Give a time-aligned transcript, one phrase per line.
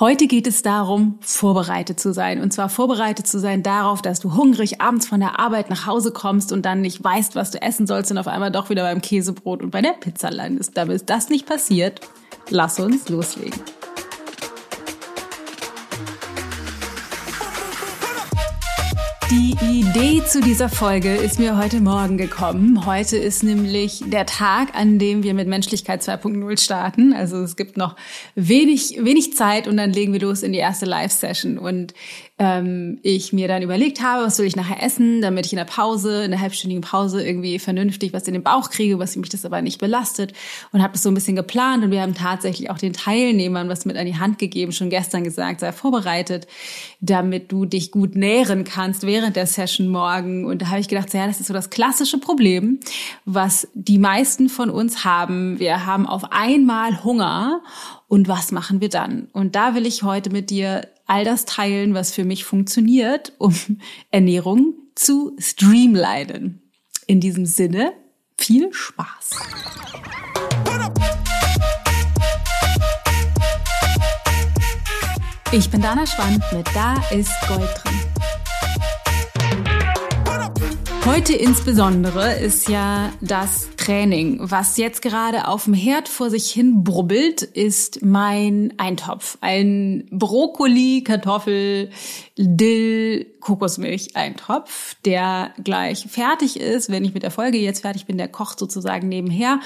[0.00, 2.40] Heute geht es darum, vorbereitet zu sein.
[2.40, 6.10] Und zwar vorbereitet zu sein darauf, dass du hungrig abends von der Arbeit nach Hause
[6.10, 9.02] kommst und dann nicht weißt, was du essen sollst und auf einmal doch wieder beim
[9.02, 10.74] Käsebrot und bei der Pizza landest.
[10.74, 12.00] Damit das nicht passiert,
[12.48, 13.60] lass uns loslegen.
[19.50, 22.86] Die Idee zu dieser Folge ist mir heute Morgen gekommen.
[22.86, 27.12] Heute ist nämlich der Tag, an dem wir mit Menschlichkeit 2.0 starten.
[27.12, 27.96] Also es gibt noch
[28.36, 31.58] wenig, wenig Zeit und dann legen wir los in die erste Live-Session.
[31.58, 31.94] Und
[32.40, 35.66] ähm, ich mir dann überlegt habe, was will ich nachher essen, damit ich in der
[35.66, 39.44] Pause, in der halbstündigen Pause irgendwie vernünftig was in den Bauch kriege, was mich das
[39.44, 40.32] aber nicht belastet.
[40.72, 43.84] Und habe das so ein bisschen geplant und wir haben tatsächlich auch den Teilnehmern was
[43.84, 46.48] mit an die Hand gegeben, schon gestern gesagt, sei vorbereitet,
[47.02, 50.46] damit du dich gut nähren kannst während der Session morgen.
[50.46, 52.80] Und da habe ich gedacht, ja, das ist so das klassische Problem,
[53.26, 55.58] was die meisten von uns haben.
[55.58, 57.60] Wir haben auf einmal Hunger
[58.08, 59.28] und was machen wir dann?
[59.34, 63.52] Und da will ich heute mit dir all das teilen, was für mich funktioniert, um
[64.10, 66.62] Ernährung zu streamlinen.
[67.08, 67.92] In diesem Sinne,
[68.38, 69.30] viel Spaß.
[75.50, 78.09] Ich bin Dana Schwand mit Da ist Gold drin.
[81.12, 84.38] Heute insbesondere ist ja das Training.
[84.42, 89.36] Was jetzt gerade auf dem Herd vor sich hin brubbelt, ist mein Eintopf.
[89.40, 91.90] Ein Brokkoli, Kartoffel,
[92.38, 96.92] Dill, Kokosmilch-Eintopf, der gleich fertig ist.
[96.92, 99.58] Wenn ich mit der Folge jetzt fertig bin, der kocht sozusagen nebenher.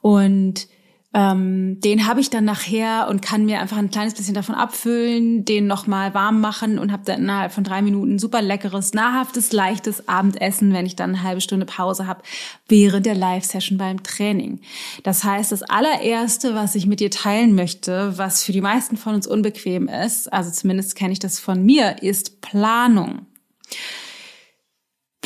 [0.00, 0.66] Und
[1.14, 5.44] ähm, den habe ich dann nachher und kann mir einfach ein kleines bisschen davon abfüllen,
[5.44, 10.08] den nochmal warm machen und habe dann innerhalb von drei Minuten super leckeres, nahrhaftes, leichtes
[10.08, 12.22] Abendessen, wenn ich dann eine halbe Stunde Pause habe,
[12.68, 14.60] während der Live-Session beim Training.
[15.04, 19.14] Das heißt, das allererste, was ich mit dir teilen möchte, was für die meisten von
[19.14, 23.26] uns unbequem ist, also zumindest kenne ich das von mir, ist Planung.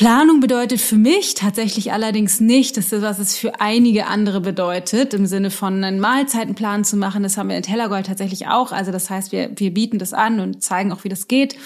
[0.01, 5.13] Planung bedeutet für mich tatsächlich allerdings nicht, dass das, was es für einige andere bedeutet,
[5.13, 7.23] im Sinne von einen Mahlzeitenplan zu machen.
[7.23, 8.73] Das haben wir in Tellergold tatsächlich auch.
[8.73, 11.59] Also das heißt, wir, wir bieten das an und zeigen auch, wie das geht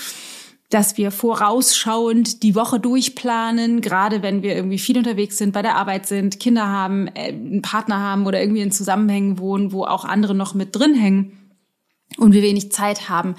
[0.70, 5.76] dass wir vorausschauend die Woche durchplanen, gerade wenn wir irgendwie viel unterwegs sind, bei der
[5.76, 10.04] Arbeit sind, Kinder haben, äh, einen Partner haben oder irgendwie in Zusammenhängen wohnen, wo auch
[10.04, 11.43] andere noch mit drin hängen
[12.16, 13.34] und wir wenig Zeit haben.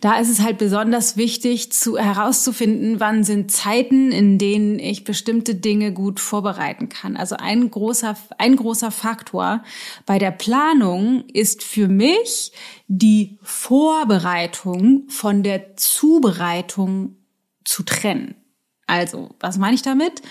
[0.00, 5.54] Da ist es halt besonders wichtig, zu, herauszufinden, wann sind Zeiten, in denen ich bestimmte
[5.54, 7.16] Dinge gut vorbereiten kann.
[7.16, 9.62] Also ein großer, ein großer Faktor
[10.06, 12.52] bei der Planung ist für mich
[12.88, 17.16] die Vorbereitung von der Zubereitung
[17.64, 18.34] zu trennen.
[18.86, 20.22] Also, was meine ich damit?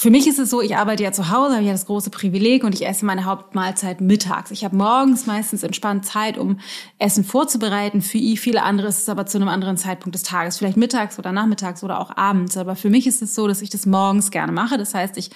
[0.00, 2.62] Für mich ist es so, ich arbeite ja zu Hause, habe ja das große Privileg
[2.62, 4.52] und ich esse meine Hauptmahlzeit mittags.
[4.52, 6.60] Ich habe morgens meistens entspannt Zeit, um
[7.00, 8.00] Essen vorzubereiten.
[8.00, 11.32] Für viele andere ist es aber zu einem anderen Zeitpunkt des Tages, vielleicht mittags oder
[11.32, 12.56] nachmittags oder auch abends.
[12.56, 14.78] Aber für mich ist es so, dass ich das morgens gerne mache.
[14.78, 15.30] Das heißt, ich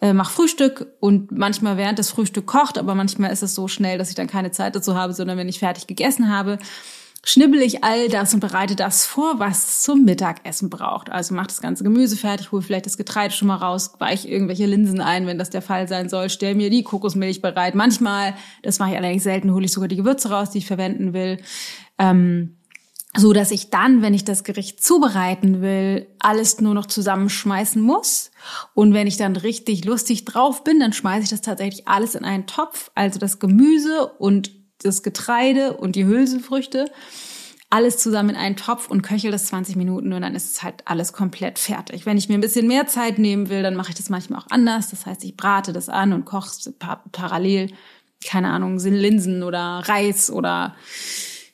[0.00, 3.96] äh, mache Frühstück und manchmal während das Frühstück kocht, aber manchmal ist es so schnell,
[3.96, 6.58] dass ich dann keine Zeit dazu habe, sondern wenn ich fertig gegessen habe,
[7.22, 11.10] schnibbel ich all das und bereite das vor, was zum Mittagessen braucht.
[11.10, 14.66] Also mach das ganze Gemüse fertig, hol vielleicht das Getreide schon mal raus, weich irgendwelche
[14.66, 17.74] Linsen ein, wenn das der Fall sein soll, stell mir die Kokosmilch bereit.
[17.74, 21.12] Manchmal, das mache ich allerdings selten, hole ich sogar die Gewürze raus, die ich verwenden
[21.12, 21.38] will.
[21.98, 22.56] Ähm,
[23.16, 28.30] so dass ich dann, wenn ich das Gericht zubereiten will, alles nur noch zusammenschmeißen muss.
[28.72, 32.24] Und wenn ich dann richtig lustig drauf bin, dann schmeiße ich das tatsächlich alles in
[32.24, 34.52] einen Topf, also das Gemüse und
[34.82, 36.86] das Getreide und die Hülsenfrüchte
[37.70, 40.82] alles zusammen in einen Topf und köchel das 20 Minuten und dann ist es halt
[40.86, 42.04] alles komplett fertig.
[42.04, 44.50] Wenn ich mir ein bisschen mehr Zeit nehmen will, dann mache ich das manchmal auch
[44.50, 44.90] anders.
[44.90, 46.74] Das heißt, ich brate das an und koche es
[47.12, 47.70] parallel,
[48.26, 50.74] keine Ahnung, sind Linsen oder Reis oder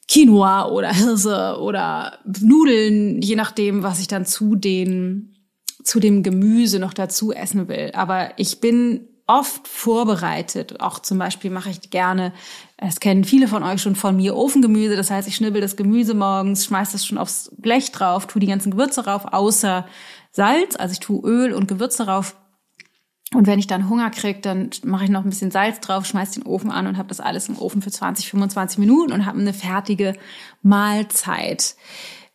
[0.09, 5.33] Quinoa oder Hirse oder Nudeln, je nachdem, was ich dann zu den
[5.85, 7.93] zu dem Gemüse noch dazu essen will.
[7.95, 10.81] Aber ich bin oft vorbereitet.
[10.81, 12.33] Auch zum Beispiel mache ich gerne,
[12.79, 14.97] es kennen viele von euch schon von mir, Ofengemüse.
[14.97, 18.47] Das heißt, ich schnibbel das Gemüse morgens, schmeiß das schon aufs Blech drauf, tue die
[18.47, 19.87] ganzen Gewürze drauf, außer
[20.31, 20.77] Salz.
[20.77, 22.37] Also ich tue Öl und Gewürze drauf.
[23.35, 26.33] Und wenn ich dann Hunger kriege, dann mache ich noch ein bisschen Salz drauf, schmeiß
[26.33, 29.41] den Ofen an und habe das alles im Ofen für 20, 25 Minuten und habe
[29.41, 30.15] eine fertige
[30.63, 31.77] Mahlzeit.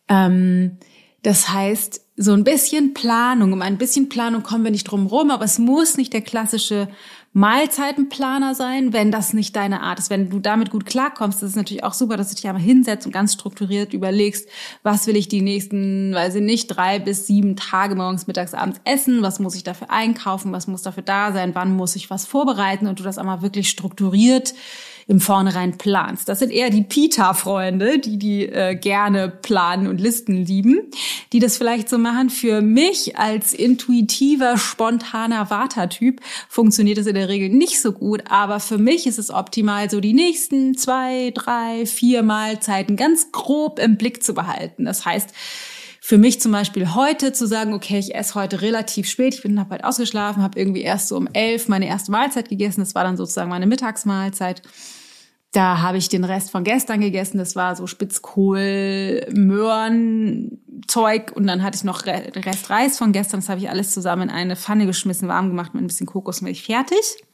[0.08, 0.78] Ähm,
[1.22, 5.30] das heißt, so ein bisschen Planung, um ein bisschen Planung kommen wir nicht drum rum,
[5.30, 6.88] aber es muss nicht der klassische
[7.34, 10.10] Mahlzeitenplaner sein, wenn das nicht deine Art ist.
[10.10, 13.06] Wenn du damit gut klarkommst, ist es natürlich auch super, dass du dich einmal hinsetzt
[13.06, 14.48] und ganz strukturiert überlegst,
[14.82, 18.80] was will ich die nächsten, weiß ich nicht, drei bis sieben Tage morgens, mittags, abends
[18.84, 22.26] essen, was muss ich dafür einkaufen, was muss dafür da sein, wann muss ich was
[22.26, 22.86] vorbereiten?
[22.86, 24.52] Und du das einmal wirklich strukturiert
[25.06, 26.28] im Vornherein planst.
[26.28, 30.90] Das sind eher die Pita-Freunde, die die äh, gerne planen und Listen lieben,
[31.32, 32.30] die das vielleicht so machen.
[32.30, 38.60] Für mich als intuitiver, spontaner Vata-Typ funktioniert das in der Regel nicht so gut, aber
[38.60, 43.96] für mich ist es optimal, so die nächsten zwei, drei, vier Mahlzeiten ganz grob im
[43.96, 44.84] Blick zu behalten.
[44.84, 45.30] Das heißt,
[46.12, 49.58] für mich zum Beispiel heute zu sagen, okay, ich esse heute relativ spät, ich bin
[49.58, 52.80] hab halt ausgeschlafen, habe irgendwie erst so um elf meine erste Mahlzeit gegessen.
[52.80, 54.60] Das war dann sozusagen meine Mittagsmahlzeit.
[55.52, 57.38] Da habe ich den Rest von gestern gegessen.
[57.38, 63.40] Das war so Spitzkohl, Möhren, Zeug und dann hatte ich noch Rest Reis von gestern.
[63.40, 66.62] Das habe ich alles zusammen in eine Pfanne geschmissen, warm gemacht mit ein bisschen Kokosmilch
[66.62, 67.24] fertig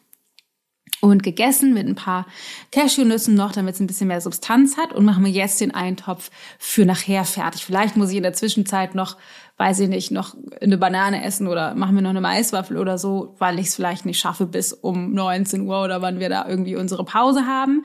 [1.00, 2.26] und gegessen mit ein paar
[2.72, 6.30] Cashewnüssen noch, damit es ein bisschen mehr Substanz hat und machen wir jetzt den Eintopf
[6.58, 7.64] für nachher fertig.
[7.64, 9.16] Vielleicht muss ich in der Zwischenzeit noch,
[9.58, 13.34] weiß ich nicht, noch eine Banane essen oder machen wir noch eine Maiswaffel oder so,
[13.38, 16.76] weil ich es vielleicht nicht schaffe bis um 19 Uhr oder wann wir da irgendwie
[16.76, 17.84] unsere Pause haben.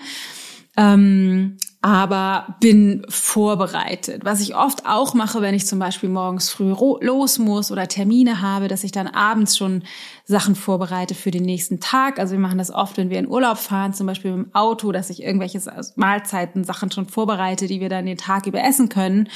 [0.76, 4.24] Ähm, aber bin vorbereitet.
[4.24, 8.42] Was ich oft auch mache, wenn ich zum Beispiel morgens früh los muss oder Termine
[8.42, 9.84] habe, dass ich dann abends schon
[10.24, 12.20] Sachen vorbereite für den nächsten Tag.
[12.20, 15.10] Also wir machen das oft, wenn wir in Urlaub fahren, zum Beispiel im Auto, dass
[15.10, 15.60] ich irgendwelche
[15.98, 19.28] Mahlzeiten, Sachen schon vorbereite, die wir dann den Tag über essen können.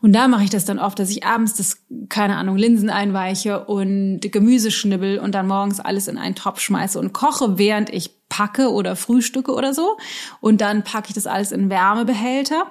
[0.00, 3.64] Und da mache ich das dann oft, dass ich abends das, keine Ahnung, Linsen einweiche
[3.64, 8.17] und Gemüse schnibbel und dann morgens alles in einen Topf schmeiße und koche, während ich
[8.38, 9.96] packe oder frühstücke oder so.
[10.40, 12.70] Und dann packe ich das alles in Wärmebehälter.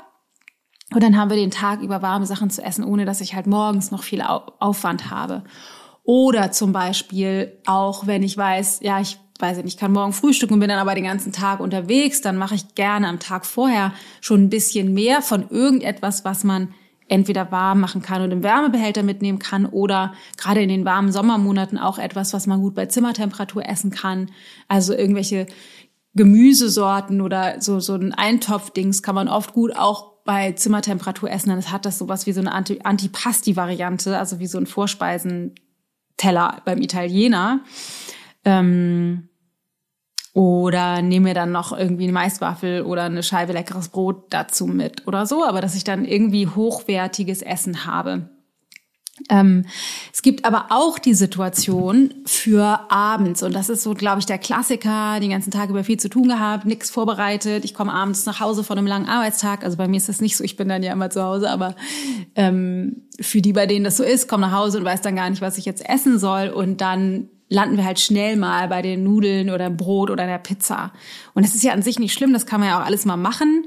[0.93, 3.47] Und dann haben wir den Tag über warme Sachen zu essen, ohne dass ich halt
[3.47, 5.43] morgens noch viel Aufwand habe.
[6.03, 10.53] Oder zum Beispiel auch, wenn ich weiß, ja, ich weiß nicht, ich kann morgen frühstücken
[10.53, 13.93] und bin dann aber den ganzen Tag unterwegs, dann mache ich gerne am Tag vorher
[14.21, 16.73] schon ein bisschen mehr von irgendetwas, was man
[17.07, 21.77] entweder warm machen kann und im Wärmebehälter mitnehmen kann oder gerade in den warmen Sommermonaten
[21.77, 24.31] auch etwas, was man gut bei Zimmertemperatur essen kann.
[24.67, 25.47] Also irgendwelche
[26.15, 31.49] Gemüsesorten oder so, so ein Eintopfdings kann man oft gut auch bei Zimmertemperatur essen.
[31.49, 37.61] Dann hat das sowas wie so eine Antipasti-Variante, also wie so ein Vorspeisenteller beim Italiener.
[38.43, 39.29] Ähm,
[40.37, 45.07] oder nehme mir dann noch irgendwie eine Maiswaffel oder eine Scheibe leckeres Brot dazu mit
[45.07, 48.29] oder so, aber dass ich dann irgendwie hochwertiges Essen habe.
[49.29, 49.65] Ähm,
[50.13, 54.37] es gibt aber auch die Situation für abends und das ist so, glaube ich, der
[54.37, 58.39] Klassiker, den ganzen Tag über viel zu tun gehabt, nichts vorbereitet, ich komme abends nach
[58.39, 60.83] Hause von einem langen Arbeitstag, also bei mir ist das nicht so, ich bin dann
[60.83, 61.75] ja immer zu Hause, aber
[62.35, 65.31] ähm, für die, bei denen das so ist, komme nach Hause und weiß dann gar
[65.31, 69.03] nicht, was ich jetzt essen soll und dann landen wir halt schnell mal bei den
[69.03, 70.91] Nudeln oder Brot oder der Pizza.
[71.33, 73.17] Und das ist ja an sich nicht schlimm, das kann man ja auch alles mal
[73.17, 73.65] machen.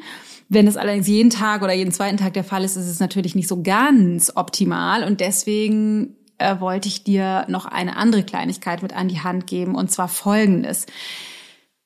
[0.48, 3.34] Wenn das allerdings jeden Tag oder jeden zweiten Tag der Fall ist, ist es natürlich
[3.34, 5.04] nicht so ganz optimal.
[5.04, 9.74] Und deswegen äh, wollte ich dir noch eine andere Kleinigkeit mit an die Hand geben,
[9.76, 10.86] und zwar folgendes.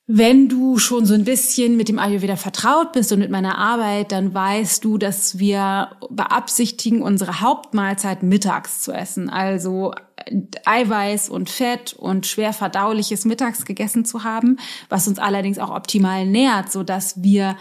[0.07, 4.13] Wenn du schon so ein bisschen mit dem Ayurveda vertraut bist und mit meiner Arbeit,
[4.13, 9.31] dann weißt du, dass wir beabsichtigen, unsere Hauptmahlzeit mittags zu essen.
[9.31, 14.59] Also äh, Eiweiß und Fett und schwer verdauliches mittags gegessen zu haben,
[14.91, 17.57] was uns allerdings auch optimal nährt, so dass wir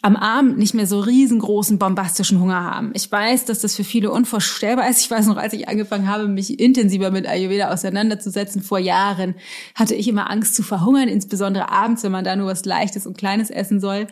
[0.00, 2.92] am Abend nicht mehr so riesengroßen bombastischen Hunger haben.
[2.94, 5.00] Ich weiß, dass das für viele unvorstellbar ist.
[5.00, 9.34] Ich weiß noch, als ich angefangen habe, mich intensiver mit Ayurveda auseinanderzusetzen vor Jahren,
[9.74, 13.18] hatte ich immer Angst zu verhungern, insbesondere abends, wenn man da nur was Leichtes und
[13.18, 14.06] Kleines essen soll.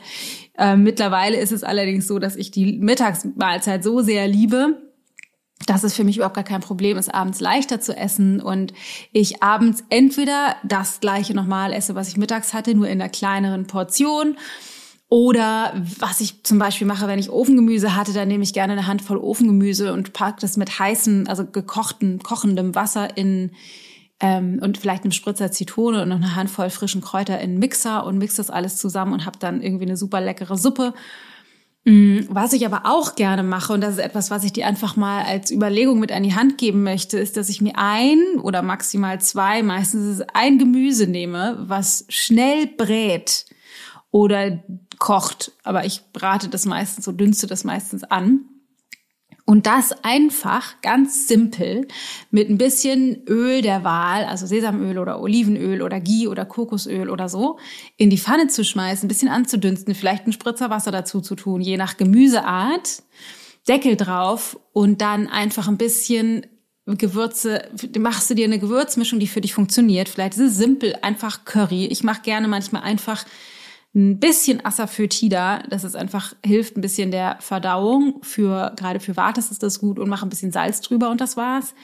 [0.58, 4.82] Ähm, mittlerweile ist es allerdings so, dass ich die Mittagsmahlzeit so sehr liebe,
[5.66, 8.74] dass es für mich überhaupt gar kein Problem ist, abends leichter zu essen und
[9.12, 13.68] ich abends entweder das gleiche nochmal esse, was ich mittags hatte, nur in einer kleineren
[13.68, 14.36] Portion
[15.08, 18.88] oder was ich zum Beispiel mache, wenn ich Ofengemüse hatte, dann nehme ich gerne eine
[18.88, 23.52] Handvoll Ofengemüse und packe das mit heißem, also gekochten, kochendem Wasser in
[24.18, 28.18] ähm, und vielleicht einem Spritzer Zitrone und noch eine Handvoll frischen Kräuter in Mixer und
[28.18, 30.94] mixe das alles zusammen und habe dann irgendwie eine super leckere Suppe.
[31.84, 34.96] Mm, was ich aber auch gerne mache, und das ist etwas, was ich dir einfach
[34.96, 38.62] mal als Überlegung mit an die Hand geben möchte, ist, dass ich mir ein oder
[38.62, 43.44] maximal zwei, meistens ein Gemüse nehme, was schnell brät
[44.10, 44.64] oder
[44.98, 45.52] kocht.
[45.62, 48.46] Aber ich brate das meistens, so dünste das meistens an.
[49.48, 51.86] Und das einfach ganz simpel
[52.32, 57.28] mit ein bisschen Öl der Wahl, also Sesamöl oder Olivenöl oder Ghee oder Kokosöl oder
[57.28, 57.56] so,
[57.96, 61.60] in die Pfanne zu schmeißen, ein bisschen anzudünsten, vielleicht einen Spritzer Wasser dazu zu tun,
[61.60, 63.04] je nach Gemüseart,
[63.68, 66.46] Deckel drauf und dann einfach ein bisschen
[66.86, 70.08] Gewürze, machst du dir eine Gewürzmischung, die für dich funktioniert.
[70.08, 71.86] Vielleicht ist es simpel, einfach Curry.
[71.86, 73.24] Ich mache gerne manchmal einfach
[73.94, 78.22] ein bisschen Asafoetida, das ist einfach, hilft ein bisschen der Verdauung.
[78.22, 81.36] Für, gerade für Vates ist das gut und mach ein bisschen Salz drüber und das
[81.36, 81.74] war's.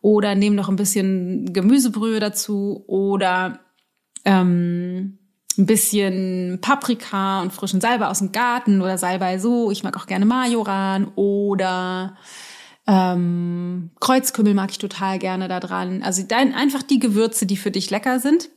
[0.00, 3.60] Oder nehm noch ein bisschen Gemüsebrühe dazu oder,
[4.24, 5.18] ähm,
[5.58, 9.70] ein bisschen Paprika und frischen Salbei aus dem Garten oder Salbei so.
[9.70, 12.16] Ich mag auch gerne Majoran oder
[12.86, 16.02] ähm, Kreuzkümmel mag ich total gerne da dran.
[16.02, 18.48] Also dann einfach die Gewürze, die für dich lecker sind.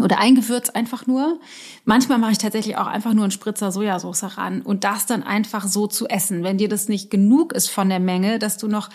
[0.00, 1.40] Oder ein Gewürz einfach nur.
[1.84, 5.66] Manchmal mache ich tatsächlich auch einfach nur einen Spritzer Sojasauce ran und das dann einfach
[5.66, 6.44] so zu essen.
[6.44, 8.90] Wenn dir das nicht genug ist von der Menge, dass du noch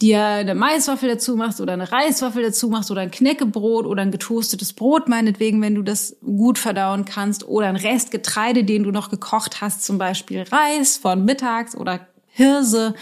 [0.00, 4.12] dir eine Maiswaffel dazu machst oder eine Reiswaffel dazu machst oder ein Knäckebrot oder ein
[4.12, 8.92] getoastetes Brot meinetwegen, wenn du das gut verdauen kannst oder ein Rest Getreide, den du
[8.92, 12.94] noch gekocht hast, zum Beispiel Reis von mittags oder Hirse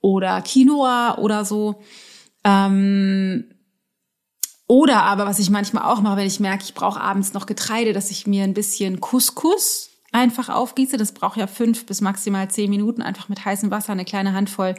[0.00, 1.82] oder Quinoa oder so.
[2.44, 3.51] Ähm,
[4.72, 7.92] oder aber, was ich manchmal auch mache, wenn ich merke, ich brauche abends noch Getreide,
[7.92, 10.96] dass ich mir ein bisschen Couscous einfach aufgieße.
[10.96, 14.74] Das braucht ja fünf bis maximal zehn Minuten, einfach mit heißem Wasser eine kleine Handvoll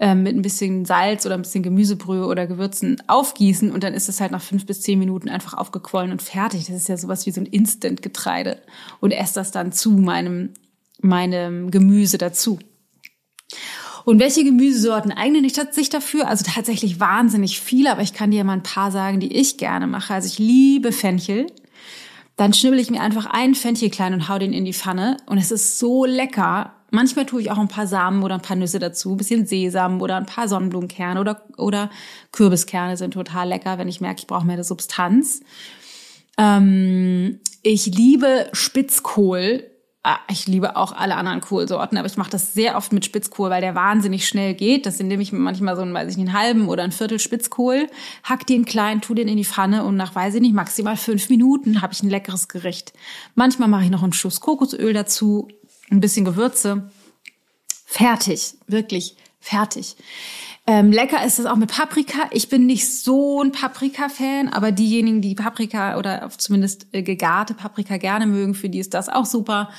[0.00, 4.08] ähm, mit ein bisschen Salz oder ein bisschen Gemüsebrühe oder Gewürzen aufgießen und dann ist
[4.08, 6.66] es halt nach fünf bis zehn Minuten einfach aufgequollen und fertig.
[6.66, 8.60] Das ist ja sowas wie so ein Instant-Getreide
[8.98, 10.54] und esse das dann zu meinem,
[11.00, 12.58] meinem Gemüse dazu.
[14.04, 16.28] Und welche Gemüsesorten eignen sich dafür?
[16.28, 19.86] Also tatsächlich wahnsinnig viele, aber ich kann dir mal ein paar sagen, die ich gerne
[19.86, 20.14] mache.
[20.14, 21.46] Also ich liebe Fenchel.
[22.36, 25.18] Dann schnibbel ich mir einfach einen Fenchel klein und hau den in die Pfanne.
[25.26, 26.72] Und es ist so lecker.
[26.90, 30.02] Manchmal tue ich auch ein paar Samen oder ein paar Nüsse dazu, ein bisschen Sesam
[30.02, 31.90] oder ein paar Sonnenblumenkerne oder, oder
[32.32, 35.40] Kürbiskerne sind total lecker, wenn ich merke, ich brauche mehr Substanz.
[36.36, 39.71] Ähm, ich liebe Spitzkohl
[40.28, 43.60] ich liebe auch alle anderen Kohlsorten, aber ich mache das sehr oft mit Spitzkohl, weil
[43.60, 44.84] der wahnsinnig schnell geht.
[44.84, 47.88] Das nehme ich manchmal so einen, weiß ich nicht, einen halben oder ein Viertel Spitzkohl,
[48.24, 51.28] hack den klein, tu den in die Pfanne und nach, weiß ich nicht, maximal fünf
[51.28, 52.92] Minuten habe ich ein leckeres Gericht.
[53.36, 55.48] Manchmal mache ich noch einen Schuss Kokosöl dazu,
[55.90, 56.90] ein bisschen Gewürze.
[57.86, 59.96] Fertig, wirklich fertig.
[60.64, 62.28] Ähm, lecker ist es auch mit Paprika.
[62.30, 67.96] Ich bin nicht so ein Paprika-Fan, aber diejenigen, die Paprika oder zumindest äh, gegarte Paprika
[67.96, 69.70] gerne mögen, für die ist das auch super.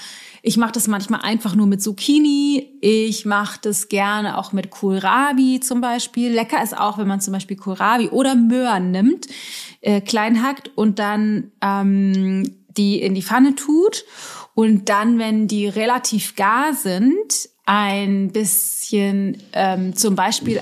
[0.42, 2.78] Ich mache das manchmal einfach nur mit Zucchini.
[2.82, 6.34] Ich mache das gerne auch mit Kohlrabi zum Beispiel.
[6.34, 9.28] Lecker ist auch, wenn man zum Beispiel Kohlrabi oder Möhren nimmt,
[9.80, 14.04] äh, klein hackt und dann ähm, die in die Pfanne tut.
[14.54, 20.62] Und dann, wenn die relativ gar sind, ein bisschen ähm, zum Beispiel,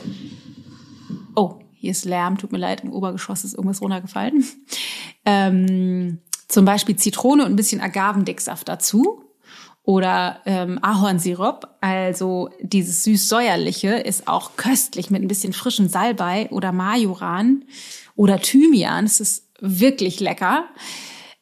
[1.36, 4.46] oh, hier ist Lärm, tut mir leid, im Obergeschoss ist irgendwas runtergefallen.
[5.26, 9.24] Ähm, zum Beispiel Zitrone und ein bisschen Agavendicksaft dazu
[9.84, 11.68] oder ähm, Ahornsirup.
[11.82, 17.66] Also dieses süß-säuerliche ist auch köstlich mit ein bisschen frischen Salbei oder Majoran
[18.16, 19.06] oder Thymian.
[19.06, 20.66] Es ist wirklich lecker.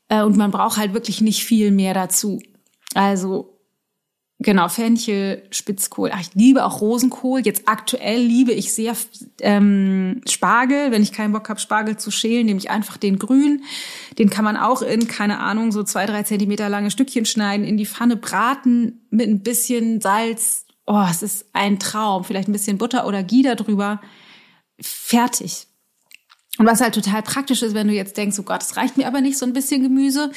[0.09, 2.41] Äh, und man braucht halt wirklich nicht viel mehr dazu.
[2.93, 3.58] Also
[4.41, 6.11] Genau, Fenchel, Spitzkohl.
[6.13, 7.41] Ach, ich liebe auch Rosenkohl.
[7.41, 8.95] Jetzt aktuell liebe ich sehr
[9.41, 10.91] ähm, Spargel.
[10.91, 13.63] Wenn ich keinen Bock habe, Spargel zu schälen, nehme ich einfach den grün.
[14.17, 17.75] Den kann man auch in, keine Ahnung, so zwei, drei Zentimeter lange Stückchen schneiden, in
[17.75, 20.65] die Pfanne braten mit ein bisschen Salz.
[20.85, 22.23] Oh, es ist ein Traum.
[22.23, 23.99] Vielleicht ein bisschen Butter oder Ghee da drüber.
[24.79, 25.67] Fertig.
[26.57, 29.07] Und was halt total praktisch ist, wenn du jetzt denkst, oh Gott, es reicht mir
[29.07, 30.31] aber nicht so ein bisschen Gemüse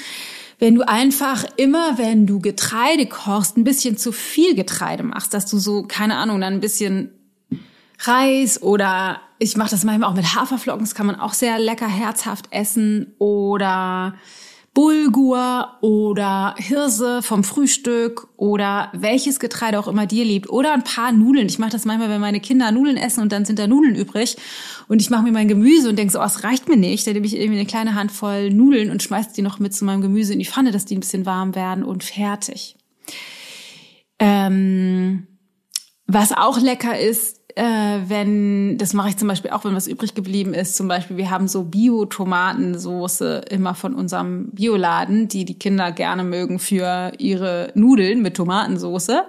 [0.62, 5.46] wenn du einfach immer, wenn du Getreide kochst, ein bisschen zu viel Getreide machst, dass
[5.46, 7.10] du so, keine Ahnung, dann ein bisschen
[7.98, 11.88] Reis oder ich mache das manchmal auch mit Haferflocken, das kann man auch sehr lecker
[11.88, 14.14] herzhaft essen oder
[14.74, 21.12] Bulgur oder Hirse vom Frühstück oder welches Getreide auch immer dir liebt oder ein paar
[21.12, 21.46] Nudeln.
[21.46, 24.36] Ich mache das manchmal, wenn meine Kinder Nudeln essen und dann sind da Nudeln übrig
[24.88, 27.06] und ich mache mir mein Gemüse und denke so, oh, es reicht mir nicht.
[27.06, 30.00] Dann nehme ich irgendwie eine kleine Handvoll Nudeln und schmeiße die noch mit zu meinem
[30.00, 32.76] Gemüse in die Pfanne, dass die ein bisschen warm werden und fertig.
[34.18, 35.26] Ähm,
[36.06, 40.14] was auch lecker ist, äh, wenn, das mache ich zum Beispiel auch, wenn was übrig
[40.14, 40.76] geblieben ist.
[40.76, 46.58] Zum Beispiel, wir haben so Bio-Tomatensoße immer von unserem Bioladen, die die Kinder gerne mögen
[46.58, 49.24] für ihre Nudeln mit Tomatensoße.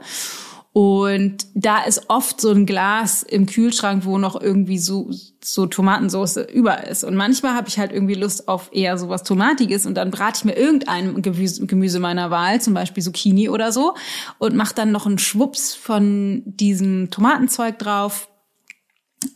[0.73, 5.11] Und da ist oft so ein Glas im Kühlschrank, wo noch irgendwie so,
[5.43, 7.03] so Tomatensauce über ist.
[7.03, 10.45] Und manchmal habe ich halt irgendwie Lust auf eher sowas Tomatiges und dann brate ich
[10.45, 13.93] mir irgendein Gemüse, Gemüse meiner Wahl, zum Beispiel Zucchini oder so,
[14.39, 18.29] und mache dann noch einen Schwupps von diesem Tomatenzeug drauf.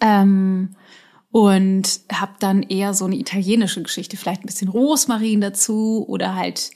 [0.01, 0.75] Ähm,
[1.29, 6.71] und habe dann eher so eine italienische Geschichte, vielleicht ein bisschen Rosmarin dazu oder halt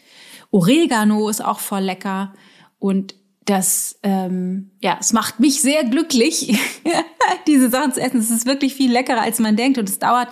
[0.52, 2.34] Oregano ist auch voll lecker.
[2.78, 3.16] Und
[3.46, 6.56] das, ähm, ja, es macht mich sehr glücklich,
[7.48, 8.20] diese Sachen zu essen.
[8.20, 9.80] Es ist wirklich viel leckerer, als man denkt.
[9.80, 10.28] Und es dauert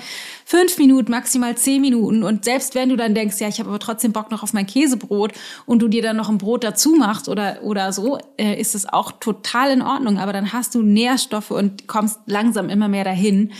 [0.45, 2.21] fünf Minuten, maximal zehn Minuten.
[2.21, 4.67] Und selbst wenn du dann denkst, ja, ich habe aber trotzdem Bock noch auf mein
[4.67, 5.33] Käsebrot
[5.65, 8.87] und du dir dann noch ein Brot dazu machst oder, oder so, äh, ist es
[8.87, 10.19] auch total in Ordnung.
[10.19, 13.53] Aber dann hast du Nährstoffe und kommst langsam immer mehr dahin.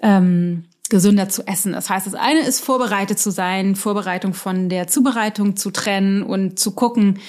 [0.00, 1.72] Ähm, gesünder zu essen.
[1.72, 6.58] Das heißt, das eine ist vorbereitet zu sein, Vorbereitung von der Zubereitung zu trennen und
[6.58, 7.20] zu gucken,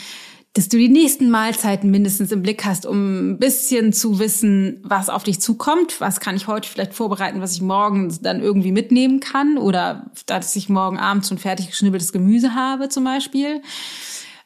[0.54, 5.10] dass du die nächsten Mahlzeiten mindestens im Blick hast, um ein bisschen zu wissen, was
[5.10, 6.02] auf dich zukommt.
[6.02, 10.56] Was kann ich heute vielleicht vorbereiten, was ich morgen dann irgendwie mitnehmen kann oder dass
[10.58, 13.62] ich morgen Abend schon fertig geschnibbeltes Gemüse habe zum Beispiel.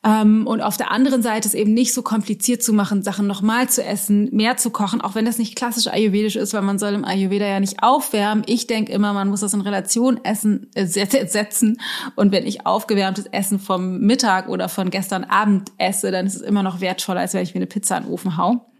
[0.05, 3.67] Ähm, und auf der anderen Seite es eben nicht so kompliziert zu machen, Sachen nochmal
[3.69, 6.93] zu essen, mehr zu kochen, auch wenn das nicht klassisch ayurvedisch ist, weil man soll
[6.93, 8.43] im Ayurveda ja nicht aufwärmen.
[8.45, 11.81] Ich denke immer, man muss das in Relation essen, äh, setzen.
[12.15, 16.41] Und wenn ich aufgewärmtes Essen vom Mittag oder von gestern Abend esse, dann ist es
[16.41, 18.71] immer noch wertvoller, als wenn ich mir eine Pizza in den Ofen hau.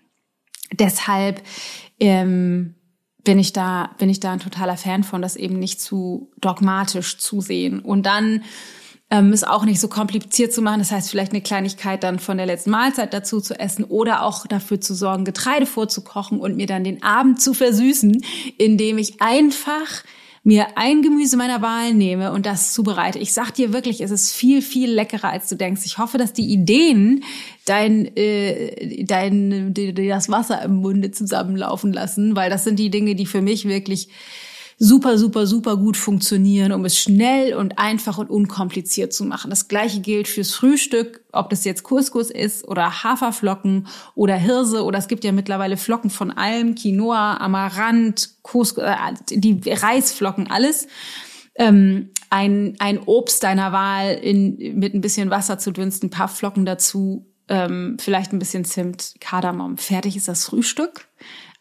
[0.73, 1.41] Deshalb
[1.99, 2.75] ähm,
[3.23, 7.17] bin ich da bin ich da ein totaler Fan von, das eben nicht zu dogmatisch
[7.17, 7.79] zu sehen.
[7.79, 8.43] Und dann
[9.19, 10.79] ähm, ist auch nicht so kompliziert zu machen.
[10.79, 14.45] Das heißt, vielleicht eine Kleinigkeit dann von der letzten Mahlzeit dazu zu essen oder auch
[14.47, 18.23] dafür zu sorgen, Getreide vorzukochen und mir dann den Abend zu versüßen,
[18.57, 20.03] indem ich einfach
[20.43, 23.17] mir ein Gemüse meiner Wahl nehme und das zubereite.
[23.17, 25.81] Ich sag dir wirklich, es ist viel, viel leckerer, als du denkst.
[25.85, 27.23] Ich hoffe, dass die Ideen
[27.65, 33.25] dein, äh, dein, das Wasser im Munde zusammenlaufen lassen, weil das sind die Dinge, die
[33.25, 34.09] für mich wirklich
[34.77, 39.49] super, super, super gut funktionieren, um es schnell und einfach und unkompliziert zu machen.
[39.49, 44.99] Das gleiche gilt fürs Frühstück, ob das jetzt Couscous ist oder Haferflocken oder Hirse oder
[44.99, 50.87] es gibt ja mittlerweile Flocken von allem, Quinoa, Amaranth, Couscous, äh, die Reisflocken, alles.
[51.57, 56.27] Ähm, ein, ein Obst deiner Wahl in, mit ein bisschen Wasser zu dünsten, ein paar
[56.27, 59.77] Flocken dazu, ähm, vielleicht ein bisschen Zimt, Kardamom.
[59.77, 61.07] Fertig ist das Frühstück.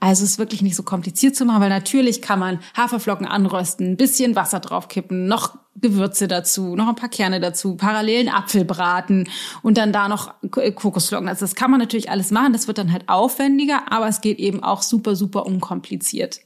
[0.04, 3.92] Also es ist wirklich nicht so kompliziert zu machen, weil natürlich kann man Haferflocken anrösten,
[3.92, 9.30] ein bisschen Wasser draufkippen, noch Gewürze dazu, noch ein paar Kerne dazu, parallelen Apfel braten
[9.62, 11.26] und dann da noch Kokosflocken.
[11.26, 14.38] Also das kann man natürlich alles machen, das wird dann halt aufwendiger, aber es geht
[14.40, 16.40] eben auch super, super unkompliziert.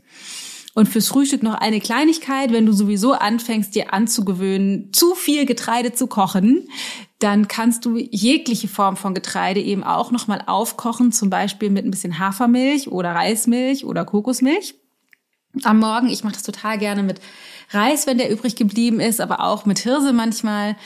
[0.75, 5.93] Und fürs Frühstück noch eine Kleinigkeit, wenn du sowieso anfängst, dir anzugewöhnen, zu viel Getreide
[5.93, 6.69] zu kochen,
[7.19, 11.91] dann kannst du jegliche Form von Getreide eben auch nochmal aufkochen, zum Beispiel mit ein
[11.91, 14.75] bisschen Hafermilch oder Reismilch oder Kokosmilch.
[15.65, 17.21] Am Morgen, ich mache das total gerne mit
[17.71, 20.76] Reis, wenn der übrig geblieben ist, aber auch mit Hirse manchmal.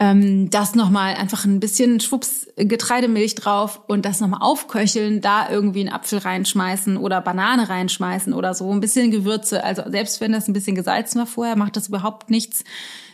[0.00, 5.80] Ähm, das nochmal einfach ein bisschen Schwupps Getreidemilch drauf und das nochmal aufköcheln, da irgendwie
[5.80, 9.62] einen Apfel reinschmeißen oder Banane reinschmeißen oder so, ein bisschen Gewürze.
[9.62, 12.64] Also selbst wenn das ein bisschen gesalzen war vorher, macht das überhaupt nichts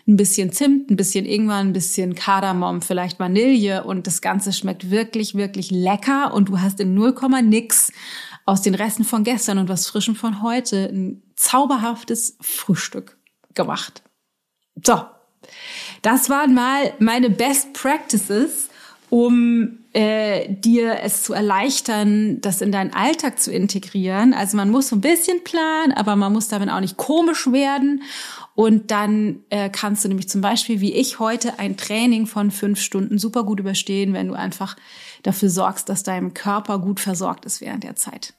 [0.07, 4.91] ein bisschen Zimt, ein bisschen Ingwer, ein bisschen Kardamom, vielleicht Vanille und das Ganze schmeckt
[4.91, 7.93] wirklich, wirklich lecker und du hast in 0, nix
[8.47, 13.17] aus den Resten von gestern und was Frischem von heute ein zauberhaftes Frühstück
[13.55, 14.03] gemacht.
[14.85, 15.03] So,
[16.03, 18.69] das waren mal meine Best Practices,
[19.11, 24.33] um äh, dir es zu erleichtern, das in deinen Alltag zu integrieren.
[24.35, 28.03] Also man muss so ein bisschen planen, aber man muss damit auch nicht komisch werden.
[28.61, 32.79] Und dann äh, kannst du nämlich zum Beispiel, wie ich heute, ein Training von fünf
[32.79, 34.77] Stunden super gut überstehen, wenn du einfach
[35.23, 38.35] dafür sorgst, dass dein Körper gut versorgt ist während der Zeit.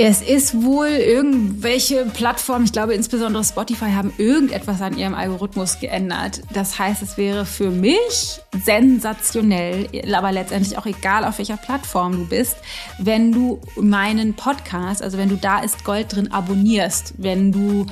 [0.00, 6.40] es ist wohl irgendwelche Plattformen, ich glaube insbesondere Spotify, haben irgendetwas an ihrem Algorithmus geändert.
[6.52, 12.26] Das heißt, es wäre für mich sensationell, aber letztendlich auch egal, auf welcher Plattform du
[12.26, 12.56] bist,
[13.00, 17.86] wenn du meinen Podcast, also wenn du da ist Gold drin abonnierst, wenn du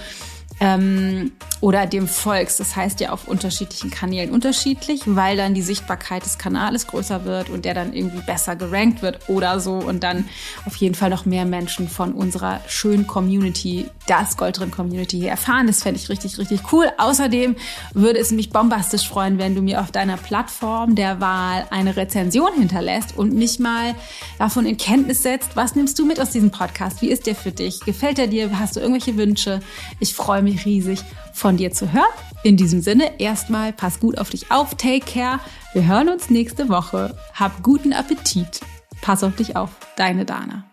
[0.61, 2.57] ähm, oder dem Volks.
[2.57, 7.49] Das heißt ja auf unterschiedlichen Kanälen unterschiedlich, weil dann die Sichtbarkeit des Kanales größer wird
[7.51, 10.29] und der dann irgendwie besser gerankt wird oder so und dann
[10.65, 15.67] auf jeden Fall noch mehr Menschen von unserer schönen Community, das Goldrin Community hier erfahren.
[15.67, 16.87] Das fände ich richtig, richtig cool.
[16.99, 17.57] Außerdem
[17.95, 22.53] würde es mich bombastisch freuen, wenn du mir auf deiner Plattform der Wahl eine Rezension
[22.55, 23.95] hinterlässt und mich mal
[24.39, 27.03] davon in Kenntnis setzt, was nimmst du mit aus diesem Podcast?
[27.03, 27.81] Wie ist der für dich?
[27.81, 28.59] Gefällt er dir?
[28.59, 29.61] Hast du irgendwelche Wünsche?
[30.01, 31.01] Ich freue mich riesig
[31.33, 32.05] von dir zu hören.
[32.43, 35.41] In diesem Sinne, erstmal pass gut auf dich auf, take care.
[35.73, 37.17] Wir hören uns nächste Woche.
[37.35, 38.61] Hab guten Appetit.
[39.03, 39.71] Pass auf dich auf.
[39.97, 40.65] Deine Dana.